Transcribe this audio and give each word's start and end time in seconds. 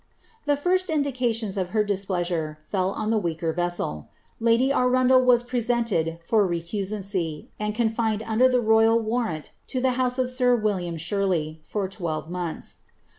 The 0.45 0.57
first 0.57 0.89
indications 0.89 1.57
of 1.57 1.69
her 1.77 1.83
displeasure 1.83 2.57
fell 2.71 2.89
on 2.89 3.11
the 3.11 3.19
weaker 3.19 3.53
vessel. 3.53 4.09
Lady 4.39 4.73
Arundel 4.73 5.23
was 5.23 5.43
presented 5.43 6.17
for 6.23 6.47
recusancy, 6.49 7.49
and 7.59 7.75
confined 7.75 8.23
under 8.23 8.49
the 8.49 8.61
royal 8.61 8.99
warrant 8.99 9.51
to 9.67 9.79
the 9.79 9.91
house 10.01 10.17
of 10.17 10.31
sir 10.31 10.59
Thomas 10.59 10.99
Shirley 11.03 11.61
for 11.63 11.87
twelve 11.87 12.31
months.' 12.31 12.77